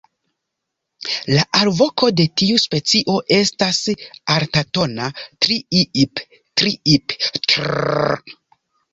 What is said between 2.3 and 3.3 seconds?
tiu specio